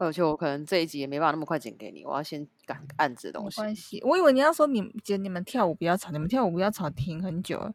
[0.00, 3.60] 而且我可能这一集也没办法那么快剪给你，我要先赶案子的东西。
[3.60, 7.74] 没关系，我以为你要说你姐你们跳舞比较吵，你们跳舞比较吵，停很久了，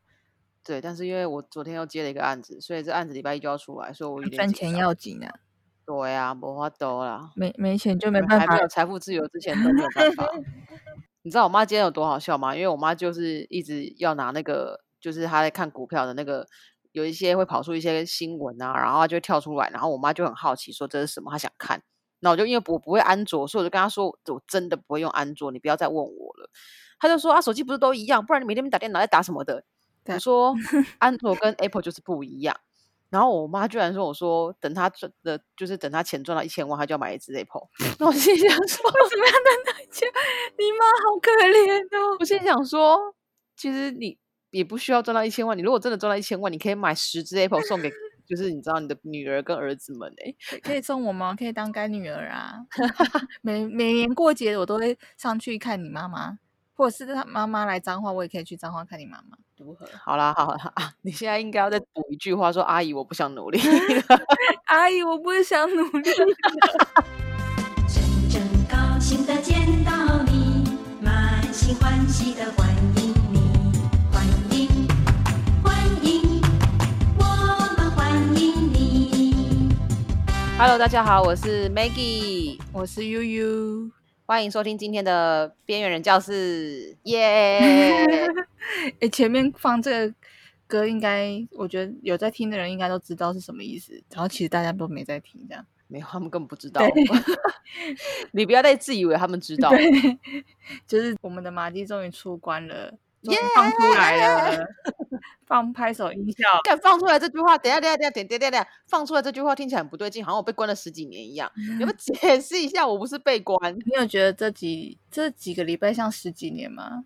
[0.63, 5.31] 对，但是因为我昨天又接了一个案子，所以这案子礼拜一就要出来，所以我有点赚钱张要紧啊，
[5.85, 7.31] 对呀、啊，没法多啦。
[7.35, 8.61] 没没钱就没办法还没。
[8.61, 10.27] 有财富自由之前都没有办法。
[11.21, 12.55] 你知道我妈今天有多好笑吗？
[12.55, 16.47] 因为我妈就是一直要拿那个，就是她在看股票的那个，
[16.91, 21.83] 有一些会跑出一些新闻啊，然后她就会跳出来，然后我妈就很好奇说这是什么，她想看。
[22.19, 26.49] 那我就因为我不会安卓，所以我就跟他说，我真的不会用安卓，你不要再问我了。
[26.99, 29.63] 他就说啊，手机不是都一样，不然你每天打电脑在打什么的？
[30.03, 30.55] 对我说
[30.99, 32.55] 安卓跟 Apple 就是不一样。
[33.09, 37.67] 然后我妈居然说我说等她赚的，就是等她钱赚到一千万，她就要买一只 Apple。
[37.99, 40.07] 那我心里想说，为什么要等到钱？
[40.57, 42.17] 你妈好可怜哦。
[42.19, 42.97] 我心里想说，
[43.55, 44.17] 其实你
[44.49, 47.91] 也不需要赚到一千万，你如果真的赚到一千万，你可以买十只 Apple 送给，
[48.27, 51.35] 就是你知道你的女儿跟儿子们哎、可可以送我吗？
[51.37, 52.55] 可以当干女儿啊！
[53.41, 56.37] 每每年过节我都会上去看你妈妈，
[56.73, 59.87] 或者是她妈妈来彰化，我也可以去彰化看你妈妈，如何？
[60.03, 63.59] 好啦好啦啊， 你现在应该要再补一句话说，阿姨我不想努力。
[64.65, 66.11] 阿姨，我不想努力，
[67.87, 70.63] 真正高兴的见到你，
[71.01, 72.67] 满心欢喜的欢
[72.97, 73.24] 迎
[80.57, 83.91] Hello，大家好，我是 Maggie，我是悠悠。
[84.25, 87.59] 欢迎收听今天的边缘人教室，耶、
[89.01, 90.15] 哎，前面放这个
[90.65, 95.65] 歌，应该我觉得有在听的人应该都知道是什么意思，然后其实大家都没在听，这样。
[95.87, 97.03] 没有，他们根本不知道对。
[98.31, 99.69] 你不要再自以为他们知道。
[99.75, 100.17] 对，
[100.87, 102.91] 就是我们的马蒂终于出关了，
[103.25, 104.65] 终于放出来了，
[105.45, 106.61] 放拍手音效。
[106.63, 111.51] 敢放出来这句话，等下，等下，等下，等等下，放出来这句话听起来很不对劲，好像我被关了十几年一样。
[111.55, 112.87] 你要不要 解释一下？
[112.87, 117.05] 我不是被关，你有觉得这几这几个礼拜像十几年吗？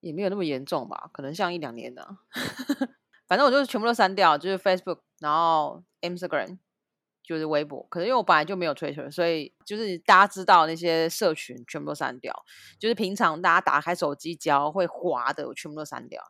[0.00, 1.08] 也没有那么严重吧？
[1.12, 2.02] 可能像一两年呢、
[3.26, 6.58] 反正我就是全部都删掉，就是 Facebook，然后 Instagram，
[7.26, 7.84] 就是微博。
[7.90, 12.32] 可是因为我本来就没有 Twitter，所以就是大家知道那些社群全部都删掉。
[12.78, 16.22] 就是平常大家打开手机交会滑的，我全部都删掉。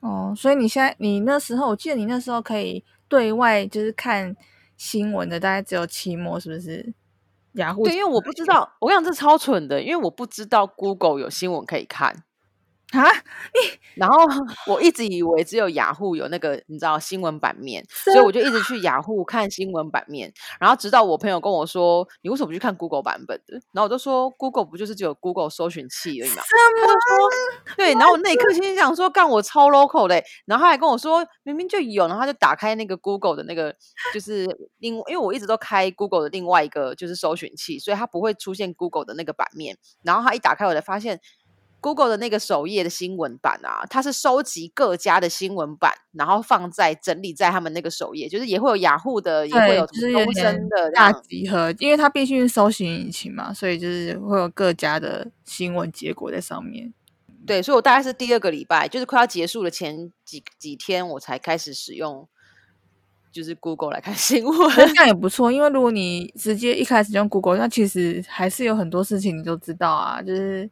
[0.00, 4.36] 哦，所以你现在你那时候，我记得你那时候可以对外就是看
[4.76, 6.92] 新闻的，大概只有期末，是不是？
[7.52, 12.24] 雅虎对，因为我不知道，我跟你讲这超蠢的，因为我不知道 Google 有新闻可以看。
[12.92, 13.08] 啊，
[13.94, 14.16] 然后
[14.66, 20.32] 我一直以为只有雅虎有那个你知道新闻版面，所以我就一直去雅虎看新闻版面。
[20.60, 33.74] 然后直到我朋友跟我说：“你为什么不去看 Google 版本的？”然后我就说：“Google 不就是只有 Google 搜寻器而已嘛？”他就说：“对。”然后我那一刻心里想说：“干我超 local 嘞、然后他还跟我说：“明明就有。”然后他就打开那个 Google 的那个
[34.12, 34.46] 就是
[34.78, 39.78] 另，因为我一直都开 Google 的另外一个就是搜寻器，所以它不会出现 Google 的那个版面。
[40.02, 41.18] 然后他一打开，我才发现。
[41.82, 49.86] Google 的那个首页的新闻版啊，它是收集各家的新闻版，然后放在整理在他们那个首页，就是也会有雅虎的，也会，有
[50.24, 51.12] 东森的大。
[51.12, 56.94] 集合，因为它必须是搜寻引擎嘛，所以就是会有各家的新闻结果在上面。
[57.44, 62.28] 对，所以我大概是第二个礼拜，就是快要结束的前几几天，我才开始使用，
[63.32, 64.70] 就是 Google 来看新闻。
[64.70, 70.22] 可是这样也不错，因为如果你直接一开始用 Google，那其实还是有很多事情你都知道啊。
[70.22, 70.70] 就是，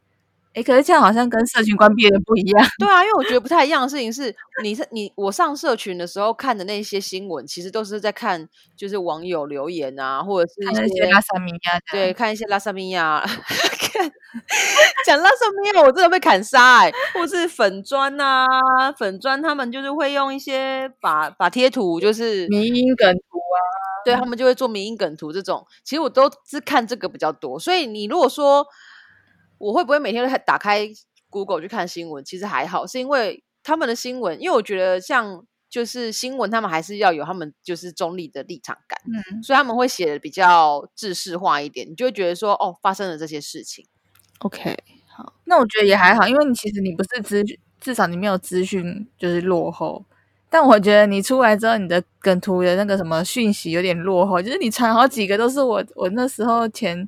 [0.53, 2.67] 诶，可是这样好像跟社群关闭的不一样。
[2.77, 13.23] 对啊，因为我觉得不太一样的事情是，你是你我上社群的时候看的那些新闻，其实都是在看就是网友留言啊，或者是看那一些些拉萨米亚对，看一些拉萨米亚，
[13.79, 14.11] 看
[15.05, 18.45] 讲拉萨米亚，我真的被砍杀哎、或是粉砖啊、
[18.97, 23.59] 粉砖他们就是会用一些把把贴图，就是迷因梗图啊，
[24.03, 27.57] 对他们就会做迷因梗图这种，其实我都是看这个比较多。
[27.57, 28.65] 所以你如果说
[29.61, 30.89] 我会不会每天都打开
[31.29, 43.85] Google 去看新闻，其实还好，是因为他们的新闻，因为我觉得像就是新闻，他们还是要有他们就是中立的立场感，嗯所以他们会写的比较制式化一点，你就会觉得说哦，发生了这些事情。
[44.39, 44.75] ，OK，
[45.15, 50.03] 好，那我觉得也还好，因为你其实你不是资讯，至少你没有资讯就是落后。
[50.49, 57.07] 但我觉得你出来之后，你的梗图的那个什么讯息有点落后，就是你传好几个都是我我那时候前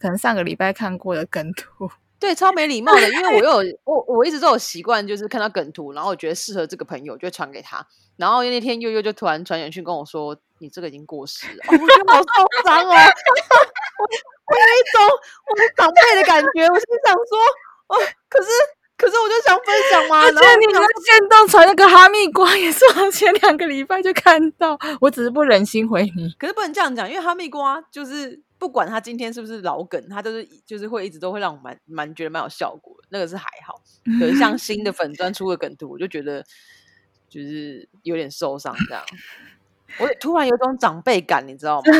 [0.00, 1.90] 可能上个礼拜看过的梗图。
[2.22, 7.84] 对，超没礼貌的，因为我有我我一直都有习惯，就是看到梗图，然后我觉得适合这个朋友，就会传给他。
[8.16, 11.64] 然后那天悠悠就突然传简讯跟我说：“你这个已经过时了。
[11.66, 14.04] 哦 ”我觉得好受伤哦， 我
[14.46, 15.02] 我有一种
[15.50, 17.38] 我是长辈的感觉，我心想说
[17.90, 17.98] ：“哦，
[18.28, 18.48] 可是
[18.96, 26.30] 可是我就想分享嘛。”而且你在线动传那个哈密瓜，也是我前两个礼拜就看到，我只是不忍心回你。
[26.38, 33.82] 可是不能这样讲，因为哈密瓜就是不管他今天是不是老梗，他都是就是会一直都会让我蛮蛮觉得蛮有效果的，那个是还好。
[34.20, 36.44] 可是像新的 粉砖出个梗图，我就觉得
[37.28, 39.02] 就是有点受伤这样。
[39.98, 41.92] 我突然有种长辈感，你知道吗？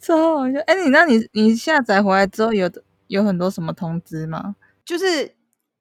[0.00, 0.58] 超好笑！
[0.66, 2.68] 哎，你那你你下载回来之后有
[3.06, 4.56] 有很多什么通知吗？
[4.84, 5.32] 就是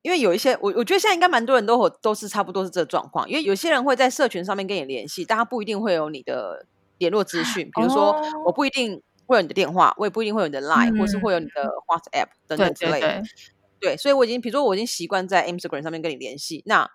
[0.03, 6.67] 因为有一些我我觉得现在应该蛮多人都都是差不多是这状况，因为有些人会在社群上面跟你联系，但他不一定会有你的
[6.99, 13.07] 联络资讯，比如说哦我不一定会有你的电话，我也不一定会有你的 Line，、或是嗯会有你的 WhatsApp 等等之类的。
[13.07, 13.23] 对对，
[13.79, 16.89] 对，所以我已经，比如说我已经习惯在 Instagram 上面跟你联系，那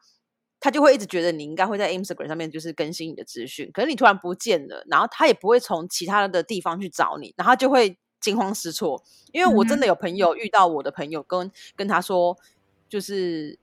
[0.59, 9.03] 他就会一直觉得你应该会在 Instagram 上面就是更新你的资讯，可是你突然不见了，然后他也不会从其他的地方去找你，然后他就会惊慌失措。
[9.33, 12.37] 因为我真的有朋友遇到我的朋友跟跟他说，
[12.88, 13.59] 就是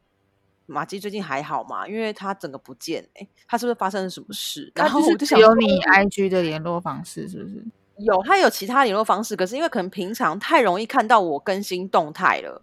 [0.66, 1.88] 马基最近还好吗？
[1.88, 4.72] 因为他整个不见哎、他是不是发生了什么事？
[4.74, 7.64] 然后我就只有你 IG 的联络方式是不是？
[8.00, 12.62] 有他有其他联络方式，可是因为可能平常太容易看到我更新动态了。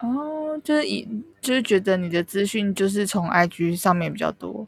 [0.00, 1.08] 哦，就是以
[1.40, 4.66] 就是觉得你的资讯就是从 IG 上面比较多。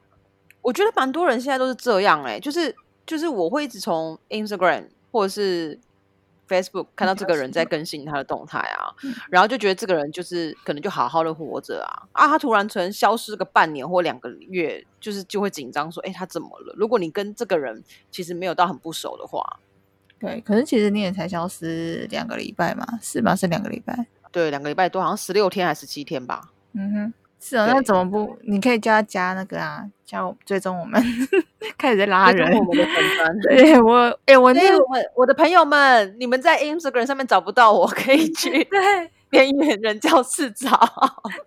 [0.62, 2.74] 我觉得蛮多人现在都是这样哎、就是
[3.06, 5.78] 就是我会一直从 Instagram 或者是
[6.48, 8.88] Facebook 看到这个人在更新他的动态啊，
[9.30, 16.74] 然后就觉得这个人就是可能就好好的活着啊啊，他突然可能消失个半年或两个月，就是就会紧张说，哎、他怎么了？
[16.76, 19.60] 如果你跟这个人其实没有到很不熟的话，
[20.20, 23.36] 对，可是其实你也才消失两个礼拜嘛，是吧？
[23.36, 24.06] 是两个礼拜。
[24.30, 26.40] 对，两个礼拜多，好像十六天还是十七天吧。
[26.74, 28.36] 嗯哼，是哦，那怎么不？
[28.42, 31.02] 你可以叫他加那个啊，加我追踪我们，
[31.78, 32.46] 开始在拉人。
[32.58, 33.40] 我们的粉砖。
[33.40, 40.78] 对我，哎、我那我们我的朋友们，你们在 Instagram 上面找不到我，可以 去对边缘人教室找。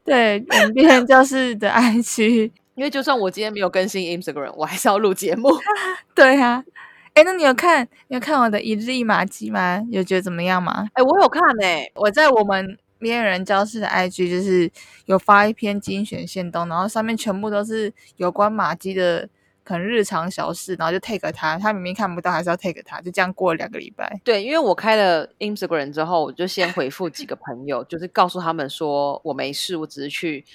[0.04, 0.40] 对，
[0.74, 5.50] 边缘教室的 IG，因为就算我今天没有更新 Instagram，我还是要录节目。
[6.16, 6.64] 对啊。
[7.14, 9.82] 哎，那你有看你有看我的一日一马记吗？
[9.90, 10.88] 有觉得怎么样吗？
[10.94, 14.72] 哎、我有看哎、我在我们边人教室的 IG 就是
[15.06, 19.28] 有发一篇精选线动，然后上面全部都是有关马基的
[19.64, 24.20] 可能日常小事，然后就 take 他，他明明看不到，还是要 take 他，就这样过了两个礼拜。
[24.24, 30.46] 对，因为我开了 Instagram 之后，我就先回复几个朋友，就是告诉他们说我没事，我只是去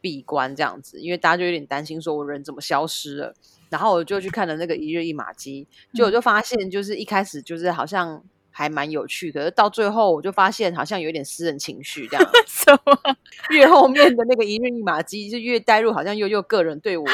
[0.00, 3.34] 闭关这样子，因为大家就有点担心说我人怎么消失了。
[3.70, 12.30] 然后我就去看了那个一日一马机，就我就发现就是一开始就是好像还蛮有趣，可是到最后我就发现好像有点私人情绪这样。
[12.48, 12.98] 什么？
[13.52, 17.04] 越后面的那个一日一马机就越带入好像又又个人对我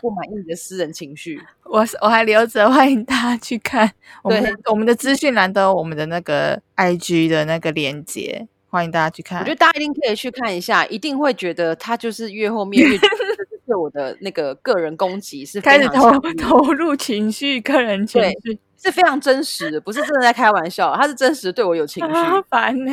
[0.00, 1.38] 不满意的私人情绪。
[1.64, 3.92] 我是我还留着，欢迎大家去看
[4.22, 4.32] 我
[4.70, 9.40] 我们的资讯栏都有我们的那个 IG 的那个连接，欢迎大家去看。
[9.40, 22.12] 我觉得大家一定可以去看一下，一定会觉得他就是越后面越觉得就是对我的那个个人攻击是开始投投入情绪，个人情绪，是非常真实的，不是真的在开玩笑，他是真实的对我有情绪。
[22.12, 22.92] 好 烦呢、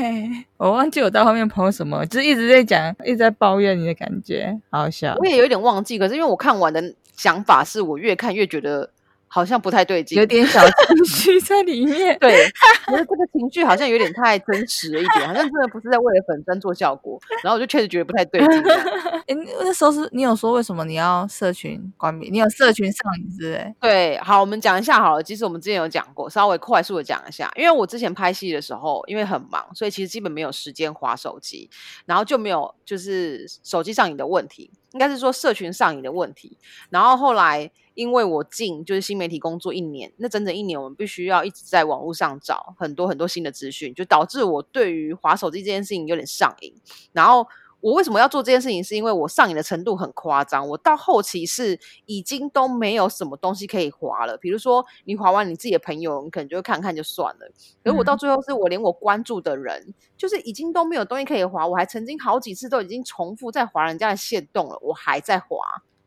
[0.58, 6.82] 我忘记我到后面朋友什么，就是一直在讲，一直在抱怨你的感觉，好好笑我，也有点忘记，可是因为我看完的
[7.18, 8.90] 想法是我越看越觉得
[9.36, 12.18] 好像不太对劲，有点小 情绪在里面。
[12.20, 12.48] 对，
[12.88, 18.64] 觉得这个情绪好像有点太真实了一点，好像真的不是在为了粉砖做效果，然后我就确实觉得不太对劲。
[19.28, 22.30] 哎、那时候是你有说为什么你要社群关闭？
[22.30, 23.76] 你有社群上瘾之类？
[23.82, 25.22] 对，好，我们讲一下好了。
[25.22, 27.52] 其实我们之前有讲过，稍微快速的讲一下。
[27.58, 31.70] 因为我之前拍戏的时候，因为很忙，所以其实基本没有时间划手机，
[32.06, 36.58] 然后就没有就是手机上瘾的问题，应该是说社群上瘾的问题。
[36.90, 46.74] 然后后来因为我进就是新媒体工作一年，那整整一年，我们必须要一直在网络上找很多很多新的资讯，就导致我对于划手机这件事情有点上瘾。
[47.14, 47.48] 然后
[47.80, 48.84] 我为什么要做这件事情？
[48.84, 54.36] 是因为我上瘾的程度很夸张，我到后期是已经都没有什么东西可以划了。
[54.38, 57.48] 比如说，你划完你自己的朋友，你可能就会看看就算了。
[57.84, 61.68] 可是我到最后是我连我关注的人，就是已经都没有东西可以划。
[61.68, 65.48] 我还曾经好几次都已经重复在划人家的线动了，我还在划。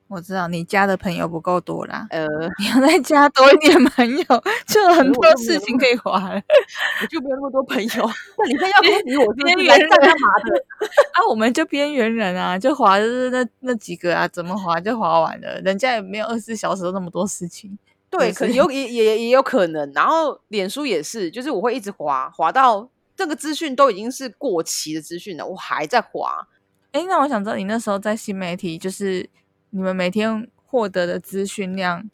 [0.08, 2.26] 我知道你加的朋友不够多啦，呃，
[2.58, 4.24] 你要再加多一点朋友，
[4.66, 6.42] 就有很多事情可以划了。
[7.02, 8.10] 我就没有那么多朋友。
[8.38, 10.64] 那你看要攻击我 是边缘干嘛的！
[11.12, 17.78] 啊，我们就边缘人啊，就划就是那那几个啊，怎么划就划完了，人家也没有二十四小时都那么多事情。
[18.08, 19.92] 对，就是可有也也也有可能。
[19.92, 26.48] 然后脸书也是，就是我会一直滑滑到这个资讯都已经是过期的资讯了，我还在滑。
[26.92, 29.28] 哎，那我想知道你那时候在新媒体，就是
[29.70, 32.10] 你们每天获得的资讯量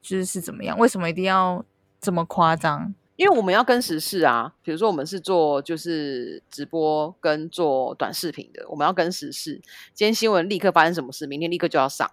[0.00, 0.78] 就是是怎么样？
[0.78, 1.64] 为什么一定要
[2.00, 2.94] 这么夸张？
[3.16, 9.60] 因为我们要跟时事啊，比如说我们是做就是直播跟做短视频的，我们要跟时事。
[9.92, 12.10] 今天新闻立刻发生什么事，明天立刻就要上，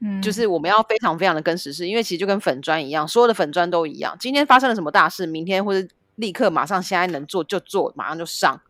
[0.00, 4.14] 嗯，就是我们要非常非常的跟时事，因为其实就跟粉砖一样，所有的粉砖都一样。
[4.20, 8.60] 今天发生了什么大事，明天或者立刻马上现在能做就做，马上就上。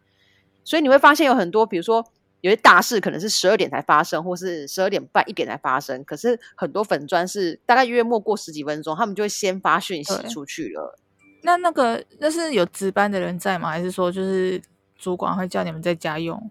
[0.63, 2.07] 所以你会发现有很多，比如说
[2.45, 10.99] 有些大事可能是十二点才发生，或是十二点半一点才发生，可是很多粉砖是大概约莫过十几分钟，他们就会先发讯息出去了。
[11.41, 13.71] 那那个那是有值班的人在吗？
[13.71, 14.61] 还是说就是
[14.99, 16.51] 主管会叫你们在家用？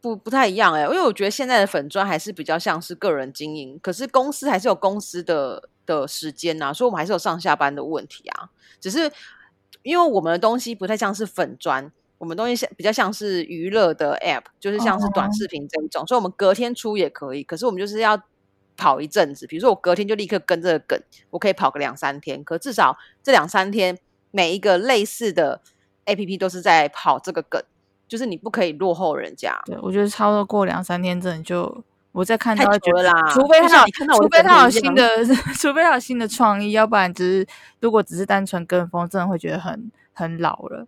[0.00, 8.50] 不不太一样哎、因为我觉得现在的粉砖还是比较像是个人经营，可是公司还是有公司的的时间呐、所以我们还是有上下班的问题啊。
[8.80, 9.10] 只是
[9.82, 11.90] 因为我们的东西不太像是粉砖，
[12.22, 18.16] 我们东西像比较像是娱乐的 app，就是像是短哦视频这一种，所以我们隔天出也可以，可是我们就是要
[18.76, 23.98] 跑一阵子，比如说我隔天就立刻跟这个梗，我可以跑个两三天，可至少这两三天
[24.30, 25.60] 每一个类似的
[26.06, 27.60] app 都是在跑这个梗。
[28.06, 35.24] 就是你不可以落后人家，对，我觉得超过过两三天，真的就我再看太到会觉得啦除非他有除非他有新的，
[35.58, 37.48] 除非他有新的创意，要不然只是
[37.80, 40.86] 如果只是单纯跟风，真的会觉得很很老了，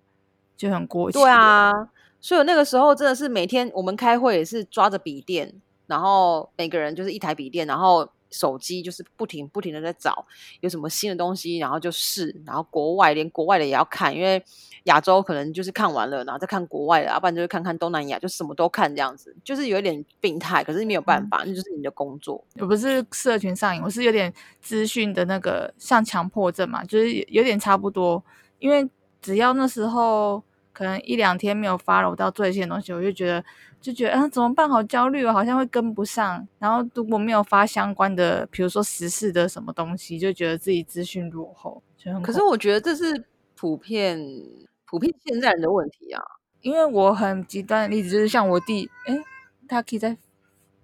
[0.56, 1.18] 就很过期。
[1.18, 1.72] 对，啊，
[2.20, 5.52] 所以那个时候真的是每天我们开会也是抓着笔电，
[5.86, 10.26] 然后每个人就是一台笔电，然后手机就是不停不停的在找
[10.60, 14.42] 有什么新的东西，然后就试，然后国外连国外的也要看，因为
[14.84, 22.44] 亚洲可能就是看完了，然后再看国外的，要不然就是看看东南亚，就什么都看这样子，就是有一点病态，可是没有办法，那就是你的工作。
[22.58, 28.22] 我不是社群上瘾，我是有点资讯的那个像强迫症嘛，就是有有点差不多。
[28.58, 28.88] 因为
[29.24, 33.42] 只要那时候可能一两天没有 follow 到最新的东西，我就觉得
[33.80, 36.46] 就觉得啊怎么办，好焦虑哦，好像会跟不上。
[36.58, 41.82] 然后如果没有发相关的，比如说时事的什么东西，就觉得自己资讯落后，
[42.22, 43.24] 可是我觉得这是
[43.56, 44.20] 普遍
[44.84, 46.22] 普遍现在人的问题啊。
[46.60, 49.18] 因为我很极端的例子就是像我弟，哎，
[49.66, 50.16] 他可以在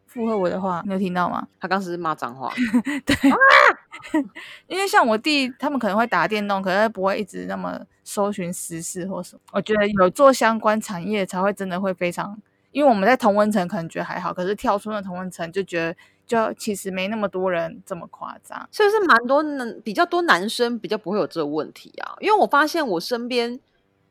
[0.06, 1.49] 附和我的话，你有听到吗？
[1.59, 2.52] 他刚是骂脏话，
[4.68, 9.40] 因为像我弟他们可能会打电动，可是不会一直那么搜寻时事或什么。
[9.52, 18.68] 我觉得有做相关产业才会真的会非常，因为我们在同温层可能觉得还好，可是跳出那同温层就觉得就其实没那么多人这么夸张。
[18.70, 22.14] 是不是蛮多男比较多男生比较不会有这个问题啊？
[22.20, 23.59] 因为我发现我身边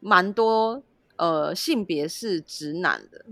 [0.01, 0.83] 蛮多
[1.15, 3.25] 呃性别是直男的，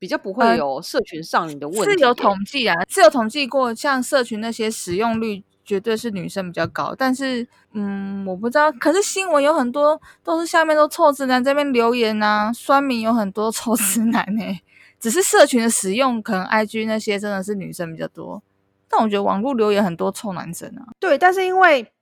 [0.00, 14.60] 比较不会呃有社群上瘾的问题耶、是有统计啊，是有统计过，像社群那些使用率绝对是女生比较高，但是嗯，我不知道，可是新闻有很多都是下面都臭直男这边留言啊，酸民有很多臭直男呢、
[14.98, 18.42] 只是社群的使用可能 IG 那些真的是女生比较多，
[18.88, 21.92] 但我觉得网络留言很多臭男生啊，对，但是因为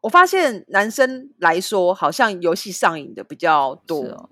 [0.00, 4.28] 我发现男生来说，好像游戏上瘾的比较多，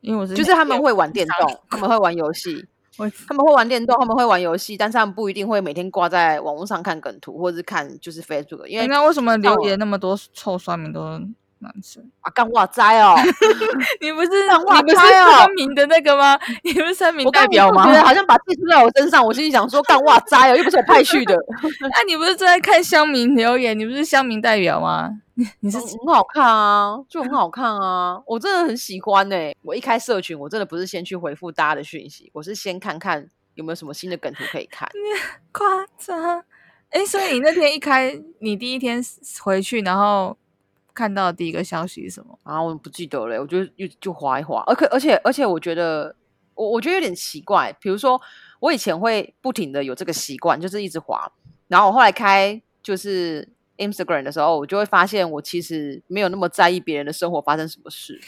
[0.00, 2.66] 因为我是就是他们会玩电动，他们会玩游戏。
[2.98, 11.26] 我他们会玩电动，他们会玩游戏，但是他们不一定会每天挂在网络上看梗图，或者是看就是 Facebook，因为那为什么留言那么多臭酸民都是
[11.60, 12.02] 男生？
[12.20, 13.16] 啊干哇哉 哦，
[14.00, 16.38] 你不是干哇哉哦声明的那个吗？
[16.62, 17.86] 你不是声明代表吗？
[17.86, 21.34] 觉得好像把气出在我身上，我心里想说干哇哉哦，又不是我派去的，
[21.94, 23.78] 那、你不是正在看乡民留言？
[23.78, 25.10] 你不是乡民代表吗？
[25.34, 34.88] 你你是很很好看啊，就很好看啊，我真的很喜欢呢、我一开社群，我真的不是先去回复大家的讯息，我是先看看有没有什么新的梗图可以看。
[35.52, 36.42] 夸张？
[36.90, 39.00] 哎，所以你那天一开，你第一天
[39.44, 40.36] 回去，然后
[40.98, 42.36] 看到的第一个消息是什么？
[42.44, 46.16] 然后我不记得了，我就就就划一划，而且而且而且，我觉得
[46.54, 47.72] 我我觉得有点奇怪。
[47.80, 48.20] 比如说，
[48.58, 51.30] 我以前会不停的有这个习惯，就是一直划，
[51.68, 58.20] 然后我后来开就是 Instagram 的时候，我就会发现我其实没有那么在意别人的生活发生什么事，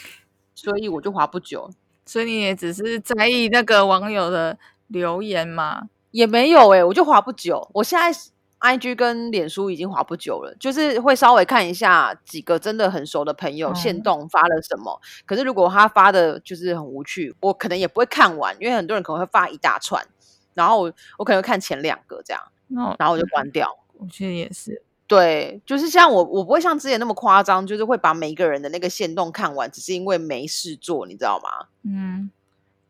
[0.55, 1.69] 所以我就划不久，
[2.05, 5.89] 所以你也只是在意那个网友的留言嘛？
[6.11, 7.69] 也没有诶、我就划不久。
[7.73, 8.17] 我现在
[8.61, 14.99] IG 跟脸书已经滑不久了，就是会稍微看一下几个真的很熟的朋友嗯现动发了什么。
[15.25, 20.05] 可是如果他发的就是很无趣，我可能也不会看完，因为很多人可能会发一大串，
[20.53, 22.41] 然后我我可能会看前两个这样，
[22.97, 23.77] 然后我就关掉。
[23.97, 31.67] 我觉得也是，对，就是像我，我不会像之前那么夸张，就是会把每一个人的那个线动看完，只是因为没事做，你知道吗？
[31.83, 32.31] 嗯，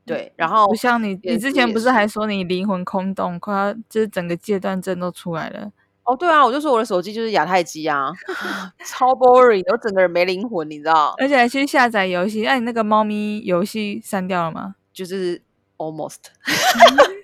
[0.05, 5.72] 对，然后不像你，你之前不是还说你灵魂空洞，快要就是整个戒断症都出来了。
[6.03, 8.12] 哦，对啊，我就说我的手机就是亚太机啊，
[8.84, 11.13] 超 boring，我整个人没灵魂，你知道？
[11.20, 14.75] 而且还去下载游戏，那、你那个猫咪游戏删掉了吗？
[14.91, 15.41] 就是
[15.77, 16.17] almost。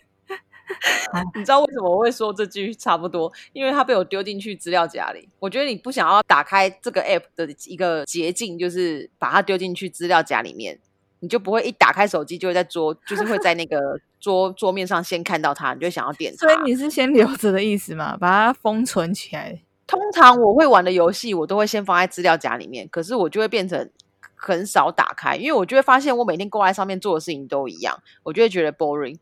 [1.35, 3.31] 你知道为什么我会说这句差不多？
[3.53, 5.27] 因为它被我丢进去资料夹里。
[5.39, 10.77] 我觉得你不想要打开这个 app 的一个捷径，就是把它丢进去资料夹里面，
[11.19, 16.47] 你就不会一打开手机就会在桌，就是会在那个 桌桌面上先看到它，你就想要点它。
[16.47, 18.17] 所以你是先留着的意思吗？
[18.19, 19.61] 把它封存起来。
[19.87, 23.89] 通常我会玩的游戏，我都会先放在资料夹里面，可是我就会变成
[24.35, 29.17] 很少打开，因为我就会发现我每天挂在上面做的事情都一样，我就会觉得 boring，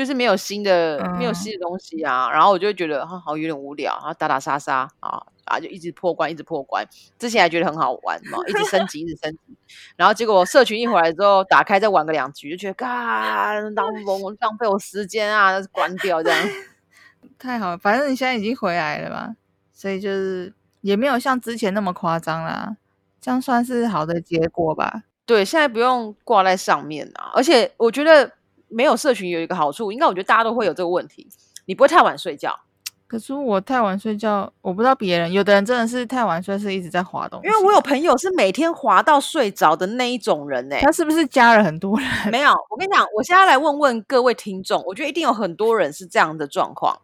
[0.00, 6.82] 就是没有新的、没有嗯新的东西啊，然后我就会觉得啊好有点无聊，然后打打杀杀啊啊就一直破关，一直破关。
[7.18, 9.54] 之前还觉得很好玩嘛，一直升级，一直升级，
[9.96, 14.02] 然后结果社群一回来之后，打开再玩个两局，就觉得嘎浪费
[14.40, 16.48] 浪费我时间啊，关掉这样。
[17.38, 19.36] 太好了，反正你现在已经回来了嘛，
[19.74, 22.74] 所以就是也没有像之前那么夸张啦，
[23.20, 25.02] 这样算是好的结果吧。
[25.26, 28.32] 对，现在不用挂在上面啊，而且我觉得
[28.70, 31.28] 没有社群有一个好处，应该我觉得大家都会有这个问题，
[31.66, 32.58] 你不会太晚睡觉，
[33.06, 42.08] 可是我太晚睡觉，我不知道别人，有的人真的是太晚睡是一直在滑东西，因为我有朋友是每天滑到睡着的那一种人呢、他是不是加了很多人？
[42.30, 46.96] 没有，我跟你讲，我现在来问问各位听众，我觉得一定有很多人是这样的状况，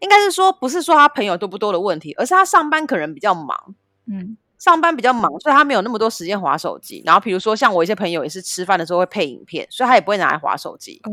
[0.00, 3.74] 应该是说不是说他朋友多不多的问题，而是他上班可能比较忙，
[4.06, 7.02] 嗯，上班比较忙，所以他没有那么多时间划手机。
[7.04, 11.10] 然后比如说像我一些朋友也是吃饭的时候会配影片，所以他也不会拿来划手机，哦，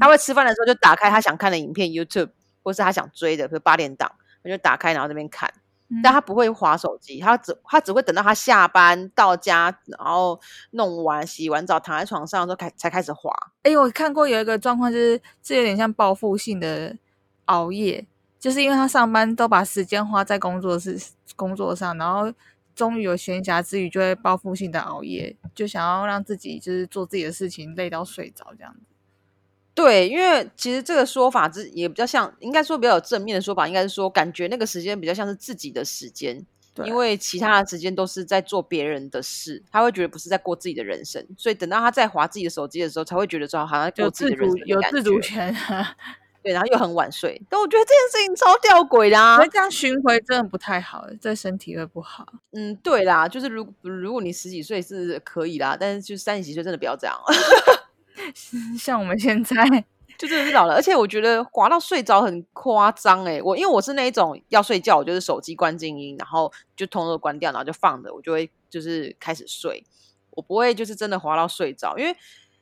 [0.00, 2.30] 他会吃饭的时候就打开他想看的影片 YouTube，
[2.62, 4.10] 或是他想追的，比如八点档，
[4.42, 5.52] 他就打开然后这边看。
[5.88, 10.40] 嗯但他不会划手机，他只他只会等到他下班到家，然后
[10.72, 13.30] 弄完洗完澡躺在床上之后开才开始划。
[13.62, 16.96] 哎、我看过有一个状况，就是这有点像报复性的
[17.44, 18.04] 熬夜，
[18.40, 21.00] 就是因为他上班都把时间花在工作室
[21.36, 22.32] 工作上，然后
[22.76, 28.80] 终于有闲暇之余，就会报复性的熬夜，就想要让自己就是做自己的事情，累到睡着这样子。
[29.74, 36.46] 对，因为其实这个说法之也比较像，应该说比较有正面的说法，应该是说感觉那个时间比较像是自己的时间，
[36.84, 45.54] 因为其他的时间都是在做别人的事，他会觉得不是在过自己的人生，所以等到他在划自己的手机的时候，才会觉得说好像有自过自己的人主有自主权，
[46.46, 49.44] 对，然后又很晚睡，但我觉得这件事情超吊诡的啊。
[49.48, 52.24] 这样巡回真的不太好，对身体会不好。
[52.52, 57.18] 嗯，对啦，就是如如果你十几岁是可以啦，但是就三十几岁真的不要这样，
[58.78, 59.56] 像我们现在，
[60.16, 60.74] 就真的是老了。
[60.74, 69.84] 而且我觉得滑到睡着很夸张哎，我因为我是那一种要睡觉，我就是手机关静音，然后就通通关掉，然后就放着，我就会就是开始睡，
[70.30, 72.16] 我不会就是真的滑到睡着，因为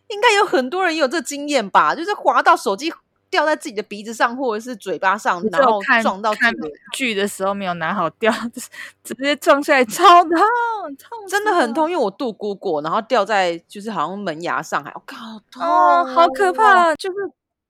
[0.08, 2.90] 应该有很多人也有这经验吧，就是滑到手机
[3.34, 8.32] 掉在自己的鼻子上或者是嘴巴上，然后撞到自己的剧的时候没有拿好掉，
[9.02, 17.16] 直接撞下来，超痛，痛 真的很痛，因为我度估过，然后掉在就是好像门牙上，还我靠，好痛哦好可怕哦就是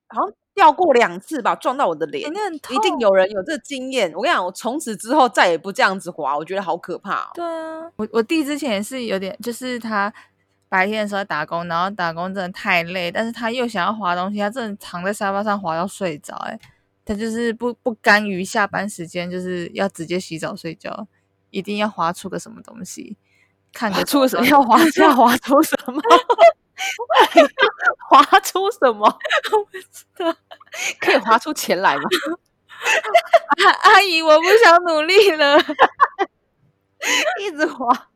[0.08, 4.12] 好像掉过两次吧，撞到我的脸一定有人有这个经验。
[4.14, 7.30] 我跟你讲，我从此之后再也不这样子滑，我觉得好可怕、哦。
[7.32, 10.12] 对啊，我我弟之前也是有点，就是他
[10.74, 16.58] 白天的时候打工，然后打工真的太累，但是他又想要滑东西，他真的躺在沙发上滑到睡着、欸，
[17.04, 21.06] 他就是不不甘于下班时间就是要直接洗澡睡觉，
[21.50, 23.16] 一定要滑出个什么东西，
[23.72, 24.44] 看个滑出什么？
[24.48, 26.02] 要滑下滑出什么？
[28.10, 29.16] 滑出什么？
[30.98, 32.02] 可以滑出钱来吗？
[33.64, 35.56] 阿阿姨，我不想努力了。
[37.40, 38.08] 一直滑，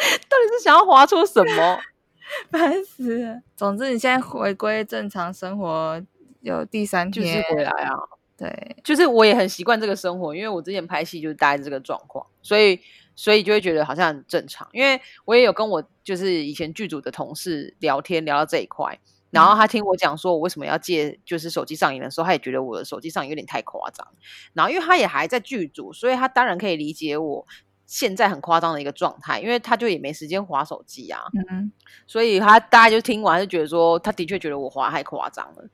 [0.28, 1.78] 到底是想要划出什么？
[2.50, 3.42] 烦死了！
[3.56, 6.00] 总之，你现在回归正常生活
[6.40, 7.94] 有第三就是天，回来啊。
[8.38, 12.80] 对，就是我也很习惯这个生活，因为我之前拍戏就是大概是这个状况，所以
[13.14, 14.66] 所以就会觉得好像很正常。
[14.72, 18.98] 因为我也有跟我就是以前剧组的同事聊天，聊到这一块，
[19.30, 24.06] 然后他听我讲说我为什么要借就是手机上瘾的时候，他也觉得我的手机上瘾有点太夸张。
[24.54, 27.46] 然后因为他也还在剧组，所以他当然可以理解我
[27.90, 31.72] 现在很夸张的一个状态，因为他就也没时间划手机啊，嗯，
[32.06, 35.64] 所以他大家就听完就觉得说，他的确觉得我滑太夸张了。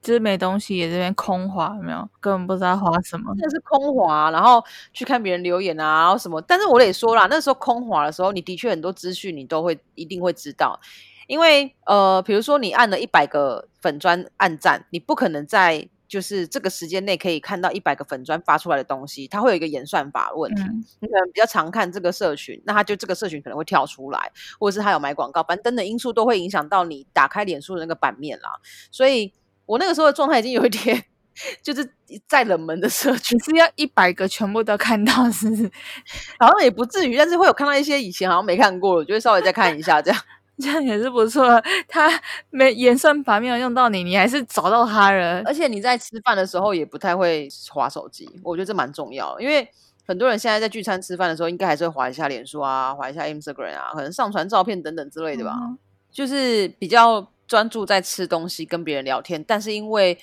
[0.00, 2.08] 就是没东西，也这边空滑，有没有？
[2.18, 3.34] 根本不知道滑什么。
[3.36, 6.40] 真的是空滑，然后去看别人留言啊，然后什么。
[6.40, 10.80] 但是我得说啦，那时候空滑的时候，你的确很多资讯你都会一定会知道，
[11.26, 20.62] 因为呃，比如说你按了一百个粉砖按赞，你不可能在就是这个时间内可以看到一百个粉砖发出来的东西，它会有一个演算法的问题。
[20.62, 28.50] 嗯，你可能比较常看这个社群，那它就这个社群可能会跳出来，或者是它有买广告，反正等等因素都会影响到你打开脸书的那个版面啦。
[28.92, 29.32] 所以
[29.66, 31.04] 我那个时候的状态已经有一点，
[31.60, 31.92] 就是
[32.28, 35.68] 在冷门的社群你，是要一百个全部都看到，是不是？
[36.38, 40.20] 好像也不至于，但是会有看到一些以前好像没看过，我就会稍微再看一下这样。
[40.58, 41.60] 这样也是不错。
[41.88, 42.08] 他
[42.50, 45.42] 没演算法没有用到你，你还是找到他了。
[45.44, 49.68] 而且你在吃饭的时候也不太会划手机，我觉得这蛮重要，因为
[50.06, 55.52] 很多人现在在聚餐吃饭的时候，应该还是会划一下脸书啊，划一下 Instagram 啊，可能上传照片等等之类的吧。
[55.60, 55.78] 嗯
[56.14, 60.16] 就是比较专注在吃东西、跟别人聊天，但是因为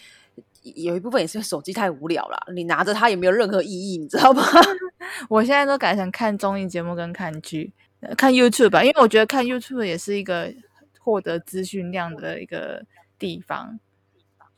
[0.63, 4.41] 有一部分也是手机太无聊了，你拿着它也没有任何意义，你知道吗？
[5.28, 7.74] 我现在都改成看综艺节目跟看剧。
[8.01, 10.53] 呃看 YouTube 吧，因为我觉得看 YouTube 也是一个
[10.99, 12.83] 获得资讯量的一个
[13.17, 13.79] 地方，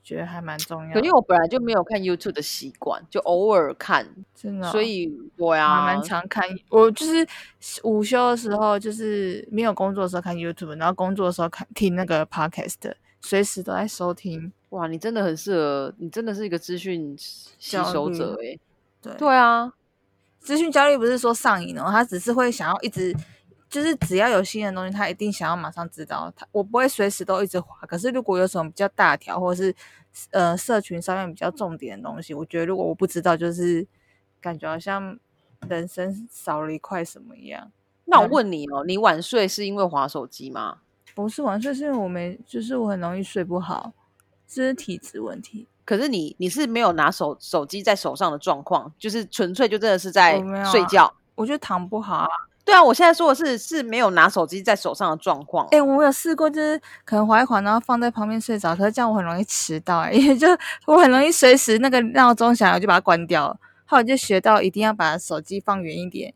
[0.03, 7.25] 觉得还蛮重要因为我本来就没有看 YouTube 的习惯，就偶尔看，真的哦、所以我呀啊，蛮常看，我就是
[7.83, 14.51] 午休的时候，就是没有工作的时候看 YouTube，然后工作的时候看听那个 Podcast，随时都在收听。
[14.69, 18.59] 哇，你真的很适合，你真的是一个资讯吸收者虑哎。
[19.01, 19.71] 对，对啊，
[20.43, 23.15] 资讯焦虑不是说上瘾哦，他只是会想要一直，
[23.69, 26.31] 就是只要有新的东西，他一定想要马上知道。
[26.35, 29.73] 他我不会随时都一直滑，可是如果有什么比较大条，或者是
[30.31, 33.87] 呃社群上面比较重点的东西，我觉得如果我不知道，就是
[34.41, 35.17] 感觉好像
[35.69, 37.71] 人生少了一块什么一样。
[38.05, 40.79] 那我嗯问你哦，你晚睡是因为滑手机吗？
[41.15, 43.93] 不是晚睡，是因为我没，就是我很容易睡不好，
[44.45, 45.67] 这是体质问题。
[45.85, 50.41] 可是你你是没有拿手手机在手上的状况，就是纯粹就真的是在
[50.71, 51.13] 睡觉。
[51.35, 52.27] 我觉得躺不好啊。
[52.65, 55.67] 对啊，我现在说的是是没有拿手机在手上的状况。
[55.71, 60.47] 哎、我有试过，就是可能滑一滑，然后放在旁边睡着，可是这样我很容易迟到、 欸，因为就
[60.85, 63.57] 我很容易随时那个闹钟响了我就把它关掉了。
[63.85, 66.33] 后来就学到一定要把手机放远一点，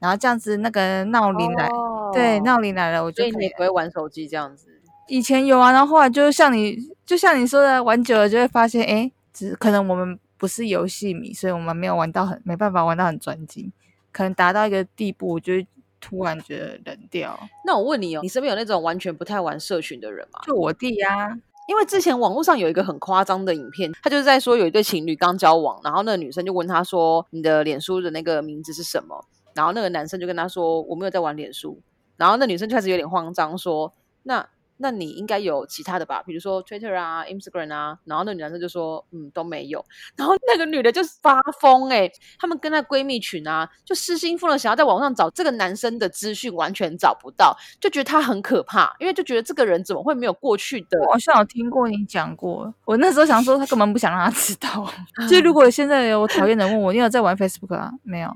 [0.00, 1.68] 然后这样子那个闹铃来，
[2.12, 4.71] 对，闹铃来了我就可以以你也不会玩手机这样子。
[5.08, 13.72] 以前有啊，然后后来就像你就像你说的，玩久了就会发现，哎，只可能我们不是游戏迷，所以我们没有玩到很没办法玩到很专精，
[14.10, 15.66] 可能达到一个地步，我就会
[16.00, 17.38] 突然觉得冷掉。
[17.66, 20.40] 那我问你哦，你身边有那种完全不太玩社群的人吗？
[20.44, 21.38] 就我弟啊呀、
[21.68, 31.80] 因为之前网络上有一个很夸张的影片，他就是在说有一对情侣刚交往，然后那个女生就问他说：“你的脸书的那个名字是什么？”然后那个男生就跟他说：“我没有在玩脸书。”
[32.16, 33.92] 然后那女生就开始有点慌张说
[34.24, 34.48] ：“那
[34.82, 39.82] 那你应该有其他的吧，比如说 Twitter 啊、Instagram 啊。”然后那女男生就说：“嗯，都没有。
[40.16, 54.86] ”然后那个女的就发疯哎、她们跟那闺蜜群啊，就失心疯了，想要在网上找这个男生的资讯，完全找不到，就觉得他很可怕，因为就觉得这个人怎么会没有过去的我好像有听过你讲过，我那时候想说他根本不想让他知道。
[55.30, 57.92] 就如果现在有讨厌的人问我，你有在玩 Facebook 啊？
[58.02, 58.30] 没有。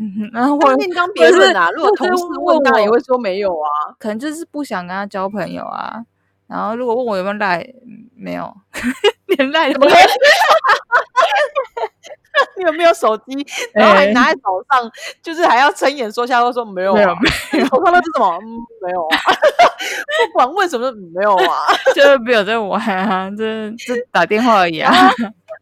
[0.00, 1.68] 嗯， 然后我我另当别论啊。
[1.72, 3.68] 如果同事问，当然也我会说没有啊。
[3.98, 6.02] 可能就是不想跟他交朋友啊。
[6.46, 8.52] 然后如果问我有没有赖，嗯没有，
[9.26, 9.96] 连赖都没有。
[12.56, 13.46] 你有没有手机？
[13.74, 14.90] 然后还拿在手上，
[15.22, 17.18] 就是还要睁眼说瞎话，说没有没有啊。
[17.52, 18.38] 你手上那是什么？
[18.40, 18.46] 嗯，
[18.82, 19.18] 没有啊。
[20.26, 21.56] 不管问什么，嗯没有啊。
[21.94, 24.92] 就是没有在玩啊，这这打电话而已啊。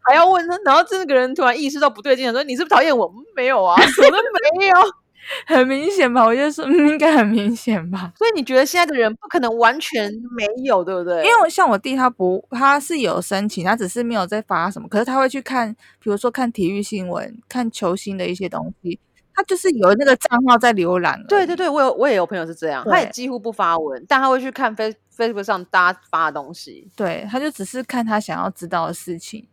[0.08, 3.06] 还要问他，然后这个人突然意识到不对劲了，说你是不是讨厌我？
[3.06, 4.18] 嗯没有啊，什么都
[4.58, 4.74] 没有。
[5.46, 6.24] 很明显吧？
[6.24, 8.10] 我就说，嗯，应该很明显吧。
[8.16, 11.16] 所以你觉得现在的人不可能完全没有，对不对？
[11.18, 18.98] 因为我像我弟，他不，他是有申请，他只是没有在发什么，可是他会去看，比如说看体育新闻、看球星的一些东西，
[19.34, 21.22] 他就是有那个账号在浏览。
[21.28, 26.90] 对对，对，我有我也有朋友是这样，他也对几乎不发文，但他会去看 Face Facebook 上大家发的东西。
[26.96, 29.46] 对，他就只是看他想要知道的事情，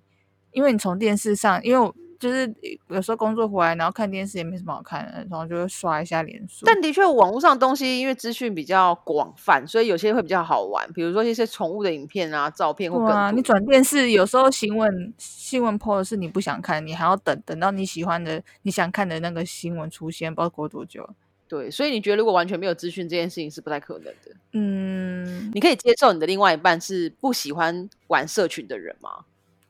[0.55, 2.51] 因为你从电视上，因为我就是
[2.87, 6.65] 有时候工作回来，然后看电视也没什么好看的，然后就会刷一下脸书。
[6.65, 13.13] 但的确，网络上的东西因为资讯比较广泛，所以有些会比较好玩，比如说一些宠物的影片啊、照片或梗图。
[13.13, 21.07] 对啊，你转电视有时候新闻新闻 po 的是你不想看，你还要等等到你喜欢的、你想看的那个新闻出现，不知道过多久。
[21.47, 24.31] 对，所以你觉得如果完全没有资讯这件事情是不太可能的？
[24.53, 29.25] 嗯，你可以接受你的另外一半是不喜欢玩社群的人吗？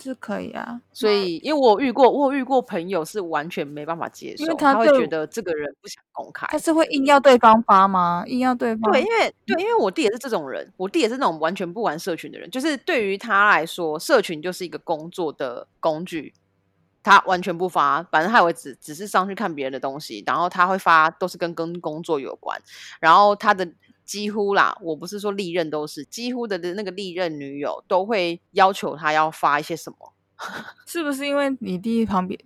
[0.05, 0.79] 是可以啊。
[0.93, 6.47] 所以，因为我遇过，我有遇过朋友是完全没办法接受，因为他他会觉得这个人不想公开。
[6.47, 8.23] 他是会硬要对方发吗？
[8.27, 8.91] 硬要对方？
[8.91, 16.33] 对，因为对，因为我弟也是这种人，我弟也是那种完全不玩社群的人，就是对于他来说，社群就是一个工作的工具，
[17.03, 22.59] 他完全不发，反正他也会只只是上去看别人的东西，然后他会发都是跟跟工作有关，
[22.99, 23.67] 然后他的
[24.05, 30.13] 几乎啦，我不是说历任都是，几乎的那个历任女友都会要求他要发一些什么。
[30.85, 32.37] 是不是因为你弟旁边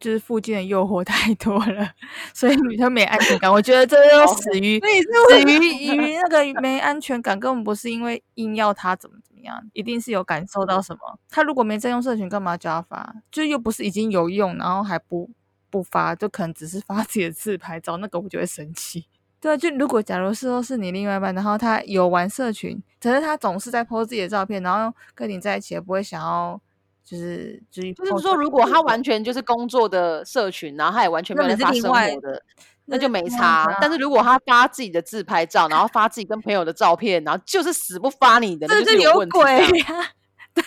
[0.00, 1.90] 就是附近的诱惑太多了，
[2.34, 3.50] 所以女生没安全感？
[3.50, 11.00] 我觉得这又死于死于于那个没安全感，根本不是因为硬要他怎么怎么样，一定是有感受到什么。
[11.30, 13.14] 他如果没在用社群，干嘛叫他发？
[13.30, 15.30] 就又不是已经有用，然后还不
[15.70, 19.06] 不发，就可能只是发自己的自拍照，那个我就会生气。
[19.40, 26.60] 对啊，就如果假如是说是你另外一半，然后他有玩社群，可是他总是在 po 自己的照片，然后跟你在一起，也不会想要
[27.04, 32.42] 就是就是就是说，如果他完全就是工作的社群，然后他也完全没有那在发生活的，
[32.86, 33.66] 那那就没差。
[33.80, 39.26] 但是如果他发自己的自拍照，然后发自己跟朋友的照片，然后就是死不发你的，那这就是有。
[39.28, 40.10] 鬼呀、
[40.54, 40.64] 对，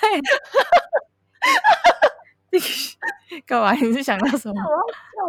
[3.46, 3.74] 干嘛？
[3.74, 4.56] 你是想到什么？
[4.62, 4.72] 我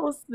[0.06, 0.26] 要笑死！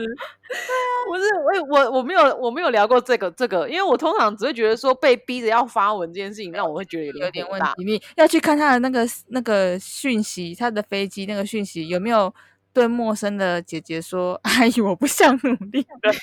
[1.07, 7.83] 不是我我我没有我没有聊过这个这个，因为我通常只会觉得说被逼着要发文这件事情，让我会觉得有点问题。
[7.83, 12.33] 你要去看他的那个那个讯息，他的飞机那个讯息有没有
[12.71, 16.13] 对陌生的姐姐说：“阿姨，我不想努力了。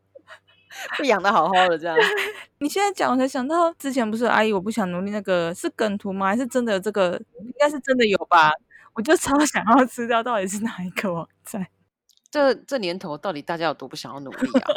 [0.99, 1.97] 被养的好好的这样。
[2.59, 6.27] ”你现在讲，我才想到之前不是阿姨我不想努力那个是梗图吗？
[6.29, 7.21] 还是真的有这个？
[7.41, 8.51] 应该是真的有吧？
[9.01, 11.67] 我就超想要知道到底是哪一个网站。
[12.31, 14.71] 这这年头到底大家有多不想要努力啊？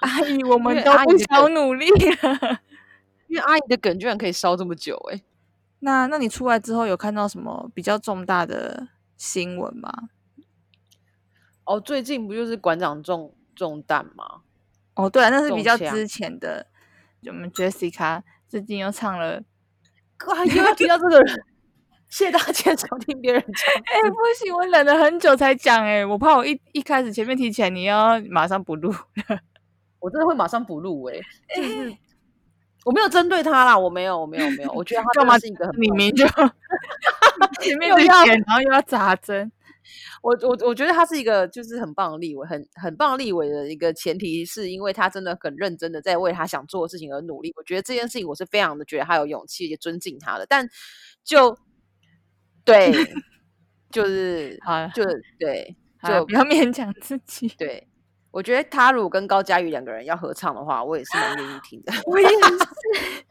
[0.00, 2.60] 阿姨，我 们都不想努力了。
[3.28, 5.22] 因为阿姨的梗居然可以烧这么久哎、
[5.78, 9.90] 那那你出来之后有看到什么比较重大的新闻吗？
[11.64, 14.42] 哦，最近不就是馆长中中弹吗？
[14.94, 16.66] 哦，对啊，那是比较之前的。
[17.28, 19.42] 我们 Jessica 最近又唱了，
[20.26, 21.44] 哇，又要提到这个人，
[22.08, 23.74] 谢谢大家收听别人讲。
[23.84, 28.94] 哎、不行，我忍了很久才讲，哎，我怕我一一开始前面提起来，你要马上不录。
[30.00, 31.20] 我真的会马上补录哎，
[31.56, 31.96] 就是
[32.84, 36.24] 我没有针对他啦，我没有，我没有，没有，我觉得他真干嘛的是一个很棒的你明就
[37.60, 39.50] 前面又要然后又要扎针，
[40.22, 47.52] 我我我觉得他是一个就是很棒的立委，很很棒立委的一个前提，是因为他真的很认真的在为他想做的事情而努力。
[47.56, 50.46] 我觉得这件事情我是非常的觉得他有勇气，也尊敬他的。
[50.46, 50.68] 但
[51.24, 51.58] 就
[52.66, 52.92] 对，
[53.90, 55.02] 就是好，就
[55.38, 55.74] 对，
[56.06, 57.48] 就不要勉强自己。
[57.56, 57.88] 对。
[58.32, 61.92] 我觉得他如果跟高佳瑜两个人要合唱的话，我也是蛮愿意听的。
[62.04, 62.34] 我也是，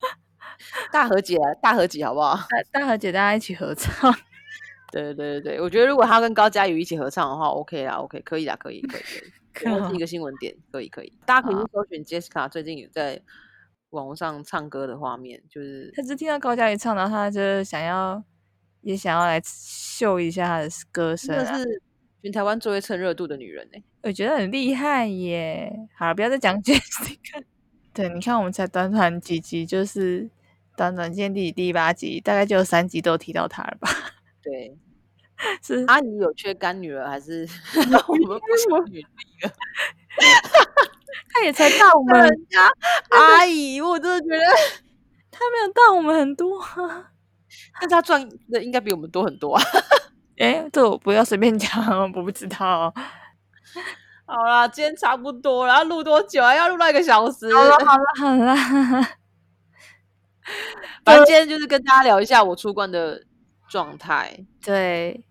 [0.92, 2.36] 大和解，大和解，好不好？
[2.72, 4.12] 大大和姐大家一起合唱，
[4.92, 9.02] 对对对对对，我觉得如果他跟高佳瑜一起合唱的话，OK 啦，OK，可以啦，可以，可以，
[9.54, 9.96] 可以。
[9.96, 13.22] 一个新闻点，可以可以，大家可以搜寻 Jessica 最近有在
[13.92, 18.24] 网络上唱歌的画面，就是他只听到高佳瑜唱，然后他就想要，
[18.86, 21.82] 也想要来秀一下她的歌声啊，真的是
[22.22, 25.72] 全台湾最会蹭热度的女人呢、我觉得很厉害耶。
[25.98, 27.44] 好了，不要再讲 Jessica。
[27.92, 30.30] 对，你看我们才短短几集，就是
[30.78, 33.90] 短短见第第八集，大概就有三集都提到她了吧？
[34.44, 34.78] 对，
[35.64, 37.48] 是阿姨有缺干女儿还是
[38.08, 39.04] 我们不想女力
[39.42, 39.52] 了？
[41.34, 42.72] 她也才大我们，人家
[43.10, 44.46] 阿姨，我真的觉得，
[45.32, 47.14] 她没有大我们很多啊。
[47.80, 49.64] 但是她赚的应该比我们多很多啊。
[50.38, 52.94] 哎，这我不要随便讲，我不知道。
[54.26, 56.54] 好啦，今天差不多了，要录多久啊？
[56.54, 57.54] 要录到一个小时。
[57.54, 57.98] 好了， 好
[58.36, 59.04] 了，好了。
[61.04, 63.24] 反正今天就是跟大家聊一下我出关的
[63.70, 64.46] 状态。
[64.62, 65.26] 对，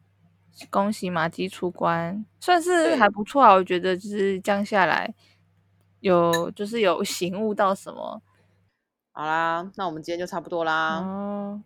[0.71, 3.53] 恭喜马基出关，算是对还不错啊。
[3.53, 5.13] 我觉得就是降下来，
[6.01, 8.23] 有就是有醒悟到什么。
[9.13, 10.99] 好啦，那我们今天就差不多啦。
[10.99, 11.61] 哦，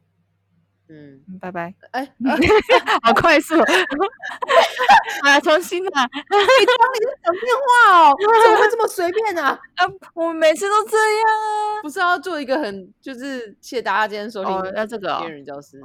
[0.88, 1.74] 嗯，嗯拜拜。
[1.92, 2.06] 哎、
[3.02, 3.54] 好快速，
[5.22, 6.08] 啊，重新啊！
[6.08, 7.54] 讲电
[7.86, 9.48] 话哦，怎么会这么随便啊？
[9.76, 11.82] 啊，我们每次都这样啊。
[11.82, 15.80] 不是要做一个很就是谢谢大家今天收听哦要这个人教师。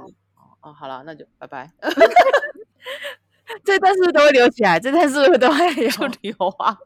[0.62, 1.70] 哦，好了，那就拜拜，
[3.62, 4.80] 这段是不是都会留起来？
[4.80, 5.90] 这段是不是都会有？
[5.90, 6.76] 就留啊，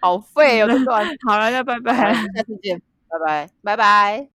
[0.00, 1.04] 好废哦，这段。
[1.26, 2.12] 好了，那拜拜。
[2.12, 4.28] 下次见，拜拜，拜拜。